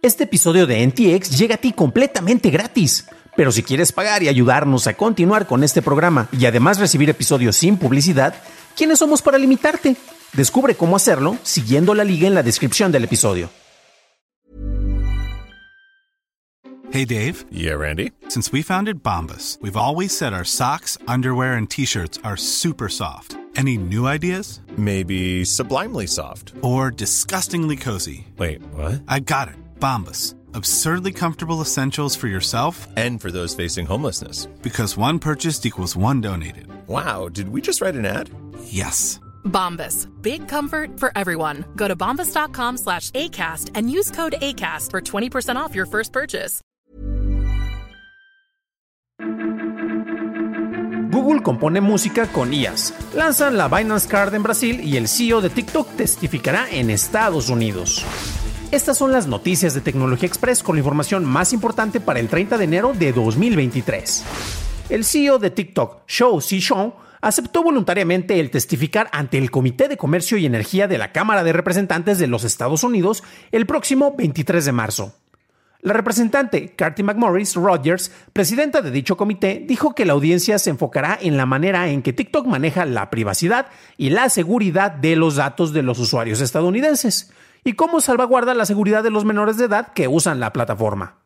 [0.00, 3.06] Este episodio de NTX llega a ti completamente gratis.
[3.36, 7.56] Pero si quieres pagar y ayudarnos a continuar con este programa y además recibir episodios
[7.56, 8.34] sin publicidad,
[8.76, 9.96] ¿quiénes somos para limitarte?
[10.34, 13.50] Descubre cómo hacerlo siguiendo la liga en la descripción del episodio.
[16.92, 17.44] Hey Dave.
[17.50, 18.12] Yeah, Randy.
[18.28, 23.36] Since we founded Bombus, we've always said our socks, underwear, and t-shirts are super soft.
[23.56, 24.60] Any new ideas?
[24.76, 26.54] Maybe sublimely soft.
[26.62, 28.26] Or disgustingly cozy.
[28.38, 29.02] Wait, what?
[29.08, 29.56] I got it.
[29.80, 30.34] Bombas.
[30.54, 34.46] Absurdly comfortable essentials for yourself And for those facing homelessness.
[34.62, 36.66] because one purchased equals one donated.
[36.88, 38.30] Wow, did we just write an ad?
[38.64, 39.20] Yes.
[39.44, 40.08] Bombas.
[40.22, 41.64] Big comfort for everyone.
[41.76, 46.60] Go to bombas.com slash ACAST and use code ACAST for 20% off your first purchase.
[51.10, 52.92] Google compone música con IAS.
[53.14, 58.04] Lanzan la Binance Card en Brasil y el CEO de TikTok testificará en Estados Unidos.
[58.70, 62.58] Estas son las noticias de Tecnología Express con la información más importante para el 30
[62.58, 64.24] de enero de 2023.
[64.90, 70.36] El CEO de TikTok, Shou Zishong, aceptó voluntariamente el testificar ante el Comité de Comercio
[70.36, 74.72] y Energía de la Cámara de Representantes de los Estados Unidos el próximo 23 de
[74.72, 75.14] marzo.
[75.80, 81.18] La representante Carty McMorris Rogers, presidenta de dicho comité, dijo que la audiencia se enfocará
[81.18, 85.72] en la manera en que TikTok maneja la privacidad y la seguridad de los datos
[85.72, 87.32] de los usuarios estadounidenses
[87.68, 91.16] y cómo salvaguarda la seguridad de los menores de edad que usan la plataforma.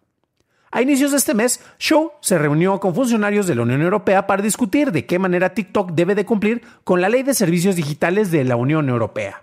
[0.73, 4.43] A inicios de este mes, Shaw se reunió con funcionarios de la Unión Europea para
[4.43, 8.43] discutir de qué manera TikTok debe de cumplir con la Ley de Servicios Digitales de
[8.45, 9.43] la Unión Europea.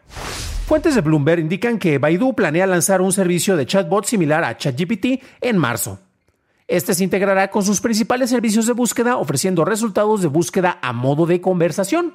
[0.66, 5.23] Fuentes de Bloomberg indican que Baidu planea lanzar un servicio de chatbot similar a ChatGPT
[5.39, 6.00] en marzo.
[6.67, 11.25] Este se integrará con sus principales servicios de búsqueda ofreciendo resultados de búsqueda a modo
[11.25, 12.14] de conversación.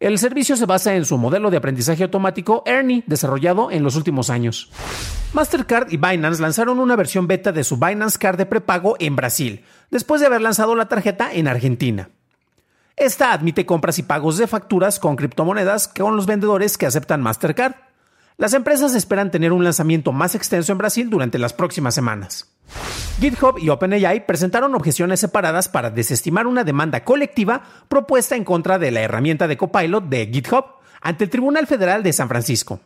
[0.00, 4.30] El servicio se basa en su modelo de aprendizaje automático Ernie, desarrollado en los últimos
[4.30, 4.70] años.
[5.32, 9.64] Mastercard y Binance lanzaron una versión beta de su Binance Card de prepago en Brasil,
[9.90, 12.10] después de haber lanzado la tarjeta en Argentina.
[12.96, 17.74] Esta admite compras y pagos de facturas con criptomonedas con los vendedores que aceptan Mastercard.
[18.40, 22.48] Las empresas esperan tener un lanzamiento más extenso en Brasil durante las próximas semanas.
[23.18, 28.92] GitHub y OpenAI presentaron objeciones separadas para desestimar una demanda colectiva propuesta en contra de
[28.92, 30.66] la herramienta de Copilot de GitHub
[31.00, 32.78] ante el Tribunal Federal de San Francisco.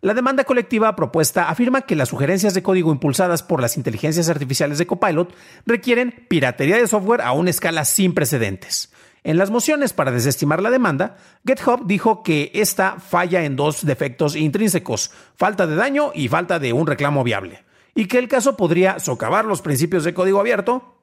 [0.00, 4.78] La demanda colectiva propuesta afirma que las sugerencias de código impulsadas por las inteligencias artificiales
[4.78, 5.34] de Copilot
[5.66, 8.93] requieren piratería de software a una escala sin precedentes.
[9.26, 14.36] En las mociones para desestimar la demanda, GitHub dijo que esta falla en dos defectos
[14.36, 17.64] intrínsecos, falta de daño y falta de un reclamo viable,
[17.94, 20.98] y que el caso podría socavar los principios de código abierto.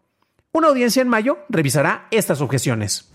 [0.51, 3.09] Una audiencia en mayo revisará estas objeciones.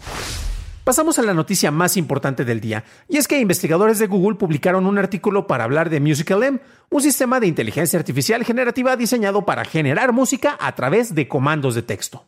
[0.82, 4.86] Pasamos a la noticia más importante del día, y es que investigadores de Google publicaron
[4.86, 6.58] un artículo para hablar de MusicalM,
[6.90, 11.82] un sistema de inteligencia artificial generativa diseñado para generar música a través de comandos de
[11.82, 12.24] texto.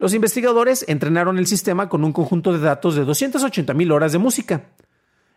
[0.00, 4.62] Los investigadores entrenaron el sistema con un conjunto de datos de 280.000 horas de música.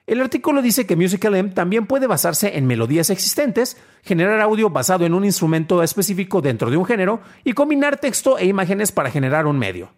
[0.08, 5.14] El artículo dice que MusicalM también puede basarse en melodías existentes, generar audio basado en
[5.14, 9.60] un instrumento específico dentro de un género y combinar texto e imágenes para generar un
[9.60, 9.92] medio.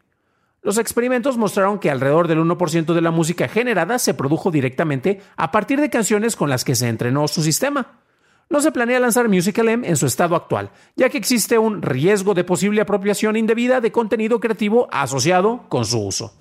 [0.64, 5.52] Los experimentos mostraron que alrededor del 1% de la música generada se produjo directamente a
[5.52, 8.00] partir de canciones con las que se entrenó su sistema.
[8.48, 12.44] No se planea lanzar MusicalM en su estado actual, ya que existe un riesgo de
[12.44, 16.32] posible apropiación indebida de contenido creativo asociado con su uso.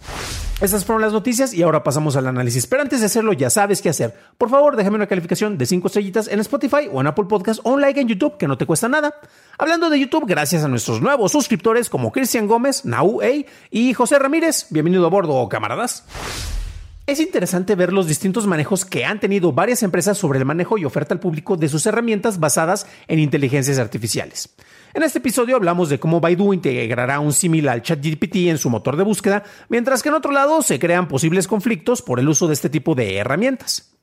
[0.61, 2.67] Estas fueron las noticias y ahora pasamos al análisis.
[2.67, 4.15] Pero antes de hacerlo, ya sabes qué hacer.
[4.39, 7.73] Por favor, déjame una calificación de 5 estrellitas en Spotify o en Apple Podcast o
[7.73, 9.15] un like en YouTube, que no te cuesta nada.
[9.59, 14.19] Hablando de YouTube, gracias a nuestros nuevos suscriptores como Cristian Gómez, Nau Ey y José
[14.19, 14.67] Ramírez.
[14.71, 16.05] Bienvenido a bordo, camaradas.
[17.07, 20.87] Es interesante ver los distintos manejos que han tenido varias empresas sobre el manejo y
[20.87, 24.55] oferta al público de sus herramientas basadas en inteligencias artificiales.
[24.95, 28.97] En este episodio hablamos de cómo Baidu integrará un símil al ChatGPT en su motor
[28.97, 32.55] de búsqueda, mientras que en otro lado se crean posibles conflictos por el uso de
[32.55, 33.94] este tipo de herramientas.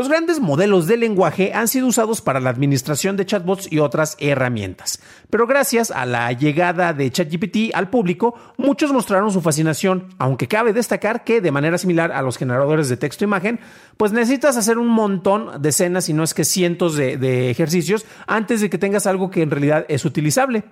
[0.00, 4.16] Los grandes modelos de lenguaje han sido usados para la administración de chatbots y otras
[4.18, 4.98] herramientas,
[5.28, 10.72] pero gracias a la llegada de ChatGPT al público, muchos mostraron su fascinación, aunque cabe
[10.72, 13.60] destacar que de manera similar a los generadores de texto e imagen,
[13.98, 18.06] pues necesitas hacer un montón de escenas, y no es que cientos de, de ejercicios,
[18.26, 20.64] antes de que tengas algo que en realidad es utilizable.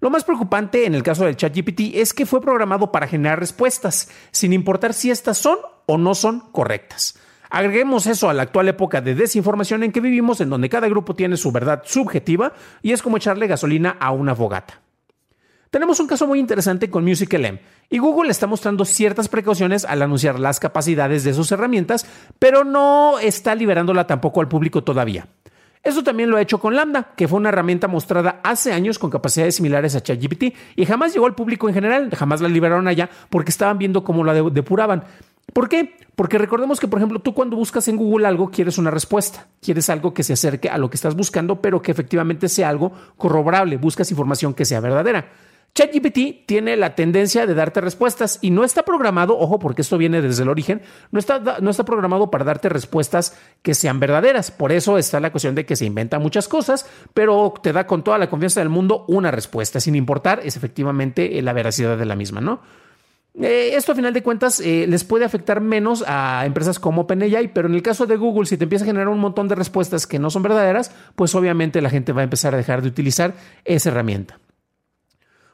[0.00, 4.08] Lo más preocupante en el caso del ChatGPT es que fue programado para generar respuestas,
[4.32, 7.14] sin importar si estas son o no son correctas.
[7.50, 11.14] Agreguemos eso a la actual época de desinformación en que vivimos, en donde cada grupo
[11.14, 12.52] tiene su verdad subjetiva
[12.82, 14.80] y es como echarle gasolina a una fogata.
[15.70, 17.58] Tenemos un caso muy interesante con MusicLM
[17.90, 22.06] y Google está mostrando ciertas precauciones al anunciar las capacidades de sus herramientas,
[22.38, 25.26] pero no está liberándola tampoco al público todavía.
[25.82, 29.10] Eso también lo ha hecho con Lambda, que fue una herramienta mostrada hace años con
[29.10, 33.10] capacidades similares a ChatGPT y jamás llegó al público en general, jamás la liberaron allá
[33.28, 35.04] porque estaban viendo cómo la depuraban.
[35.52, 35.96] ¿Por qué?
[36.16, 39.90] Porque recordemos que, por ejemplo, tú cuando buscas en Google algo, quieres una respuesta, quieres
[39.90, 43.76] algo que se acerque a lo que estás buscando, pero que efectivamente sea algo corroborable,
[43.76, 45.26] buscas información que sea verdadera.
[45.74, 50.22] ChatGPT tiene la tendencia de darte respuestas y no está programado, ojo, porque esto viene
[50.22, 54.52] desde el origen, no está, no está programado para darte respuestas que sean verdaderas.
[54.52, 58.04] Por eso está la cuestión de que se inventa muchas cosas, pero te da con
[58.04, 62.14] toda la confianza del mundo una respuesta, sin importar es efectivamente la veracidad de la
[62.14, 62.60] misma, ¿no?
[63.40, 67.52] Eh, esto a final de cuentas eh, les puede afectar menos a empresas como OpenAI,
[67.52, 70.06] pero en el caso de Google, si te empieza a generar un montón de respuestas
[70.06, 73.34] que no son verdaderas, pues obviamente la gente va a empezar a dejar de utilizar
[73.64, 74.38] esa herramienta.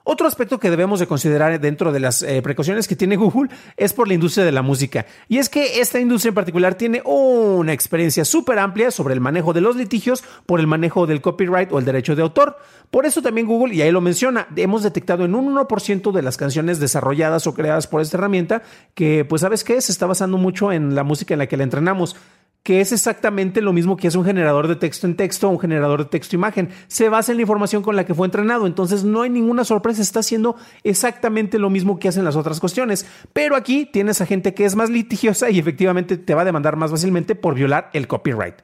[0.03, 3.93] Otro aspecto que debemos de considerar dentro de las eh, precauciones que tiene Google es
[3.93, 5.07] por la industria de la música.
[5.29, 9.53] Y es que esta industria en particular tiene una experiencia súper amplia sobre el manejo
[9.53, 12.57] de los litigios por el manejo del copyright o el derecho de autor.
[12.91, 16.37] Por eso también Google, y ahí lo menciona, hemos detectado en un 1% de las
[16.37, 18.63] canciones desarrolladas o creadas por esta herramienta
[18.95, 19.81] que, pues, ¿sabes qué?
[19.81, 22.17] Se está basando mucho en la música en la que la entrenamos
[22.63, 25.61] que es exactamente lo mismo que es un generador de texto en texto o un
[25.61, 26.69] generador de texto imagen.
[26.89, 30.03] Se basa en la información con la que fue entrenado, entonces no hay ninguna sorpresa,
[30.03, 33.07] está haciendo exactamente lo mismo que hacen las otras cuestiones.
[33.33, 36.77] Pero aquí tienes a gente que es más litigiosa y efectivamente te va a demandar
[36.77, 38.57] más fácilmente por violar el copyright.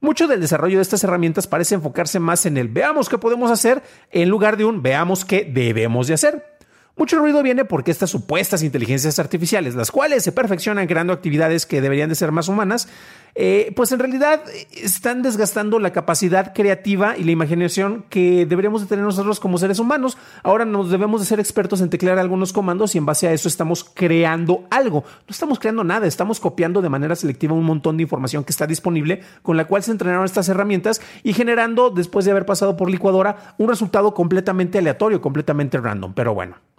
[0.00, 3.82] Mucho del desarrollo de estas herramientas parece enfocarse más en el veamos qué podemos hacer
[4.10, 6.52] en lugar de un veamos qué debemos de hacer.
[6.94, 11.80] Mucho ruido viene porque estas supuestas inteligencias artificiales, las cuales se perfeccionan creando actividades que
[11.80, 12.86] deberían de ser más humanas,
[13.34, 14.42] eh, pues en realidad
[14.72, 19.78] están desgastando la capacidad creativa y la imaginación que deberíamos de tener nosotros como seres
[19.78, 20.18] humanos.
[20.42, 23.48] Ahora nos debemos de ser expertos en teclear algunos comandos y en base a eso
[23.48, 25.02] estamos creando algo.
[25.02, 28.66] No estamos creando nada, estamos copiando de manera selectiva un montón de información que está
[28.66, 32.90] disponible con la cual se entrenaron estas herramientas y generando, después de haber pasado por
[32.90, 36.12] licuadora, un resultado completamente aleatorio, completamente random.
[36.12, 36.71] Pero bueno.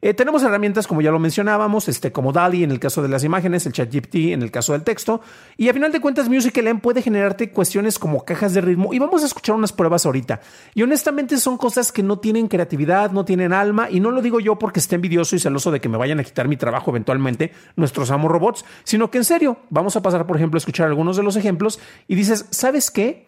[0.00, 3.24] Eh, tenemos herramientas, como ya lo mencionábamos, este, como DALI en el caso de las
[3.24, 5.20] imágenes, el ChatGPT en el caso del texto.
[5.56, 8.94] Y a final de cuentas, MusicLM puede generarte cuestiones como cajas de ritmo.
[8.94, 10.40] Y vamos a escuchar unas pruebas ahorita.
[10.74, 13.88] Y honestamente son cosas que no tienen creatividad, no tienen alma.
[13.90, 16.24] Y no lo digo yo porque esté envidioso y celoso de que me vayan a
[16.24, 20.36] quitar mi trabajo eventualmente nuestros amo robots, sino que en serio, vamos a pasar, por
[20.36, 23.27] ejemplo, a escuchar algunos de los ejemplos y dices, ¿sabes qué?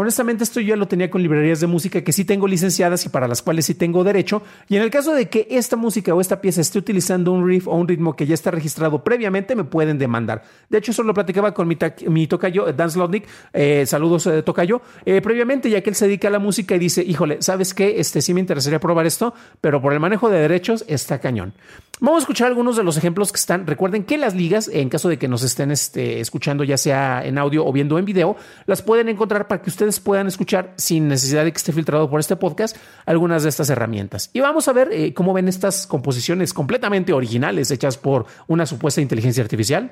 [0.00, 3.08] Honestamente, esto yo ya lo tenía con librerías de música que sí tengo licenciadas y
[3.08, 4.42] para las cuales sí tengo derecho.
[4.68, 7.66] Y en el caso de que esta música o esta pieza esté utilizando un riff
[7.66, 10.44] o un ritmo que ya está registrado previamente, me pueden demandar.
[10.68, 13.26] De hecho, eso lo platicaba con mi, mi tocayo, Dan Slotnick.
[13.52, 14.82] Eh, saludos, eh, tocayo.
[15.04, 17.98] Eh, previamente, ya que él se dedica a la música y dice, híjole, ¿sabes qué?
[17.98, 21.54] Este sí me interesaría probar esto, pero por el manejo de derechos está cañón.
[22.00, 23.66] Vamos a escuchar algunos de los ejemplos que están.
[23.66, 27.38] Recuerden que las ligas, en caso de que nos estén este, escuchando ya sea en
[27.38, 28.36] audio o viendo en video,
[28.66, 32.20] las pueden encontrar para que ustedes puedan escuchar sin necesidad de que esté filtrado por
[32.20, 34.30] este podcast algunas de estas herramientas.
[34.32, 39.00] Y vamos a ver eh, cómo ven estas composiciones completamente originales hechas por una supuesta
[39.00, 39.90] inteligencia artificial.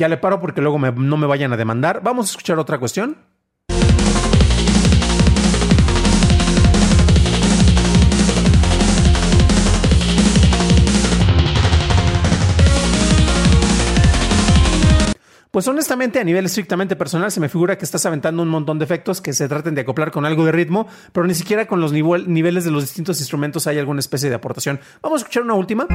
[0.00, 2.00] Ya le paro porque luego no me vayan a demandar.
[2.02, 3.18] Vamos a escuchar otra cuestión.
[15.50, 18.86] Pues honestamente, a nivel estrictamente personal, se me figura que estás aventando un montón de
[18.86, 21.92] efectos que se traten de acoplar con algo de ritmo, pero ni siquiera con los
[21.92, 24.80] niveles de los distintos instrumentos hay alguna especie de aportación.
[25.02, 25.86] Vamos a escuchar una última.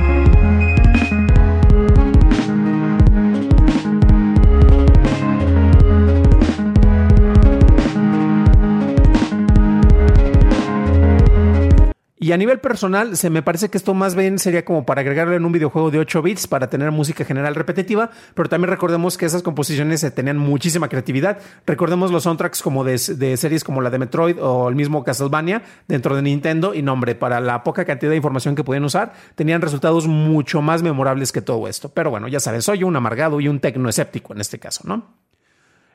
[12.25, 15.36] Y a nivel personal, se me parece que esto más bien sería como para agregarlo
[15.36, 19.27] en un videojuego de 8 bits para tener música general repetitiva, pero también recordemos que
[19.27, 21.38] esas composiciones tenían muchísima creatividad.
[21.67, 26.15] Recordemos los soundtracks como de, series como la de Metroid o el mismo Castlevania dentro
[26.15, 30.08] de Nintendo y nombre, para la poca cantidad de información que podían usar, tenían resultados
[30.08, 31.89] mucho más memorables que todo esto.
[31.89, 35.25] Pero bueno, ya sabes, soy un amargado y un tecno escéptico en este caso, ¿no?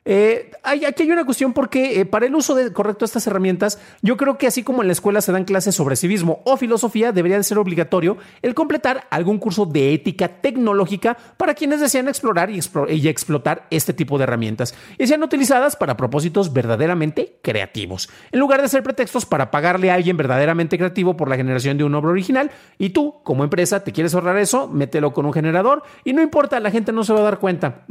[0.06, 3.78] Eh, aquí hay una cuestión porque eh, para el uso de, correcto de estas herramientas,
[4.00, 7.12] yo creo que así como en la escuela se dan clases sobre civismo o filosofía,
[7.12, 12.50] debería de ser obligatorio el completar algún curso de ética tecnológica para quienes desean explorar
[12.50, 18.40] y, y explotar este tipo de herramientas y sean utilizadas para propósitos verdaderamente creativos, en
[18.40, 21.94] lugar de ser pretextos para pagarle a alguien verdaderamente creativo por la generación de un
[21.94, 26.14] obra original y tú, como empresa, te quieres ahorrar eso, mételo con un generador y
[26.14, 27.84] no importa, la gente no se va a dar cuenta.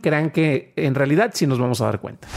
[0.00, 2.28] crean que en realidad si nos vamos a dar cuenta.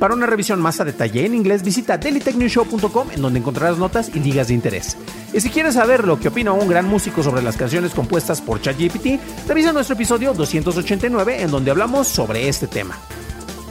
[0.00, 4.20] Para una revisión más a detalle en inglés, visita dailytechnewshow.com en donde encontrarás notas y
[4.20, 4.96] ligas de interés.
[5.34, 8.62] Y si quieres saber lo que opina un gran músico sobre las canciones compuestas por
[8.62, 12.96] ChatGPT, revisa nuestro episodio 289 en donde hablamos sobre este tema.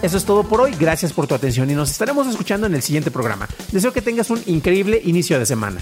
[0.04, 2.84] Eso es todo por hoy, gracias por tu atención y nos estaremos escuchando en el
[2.84, 3.48] siguiente programa.
[3.72, 5.82] Deseo que tengas un increíble inicio de semana.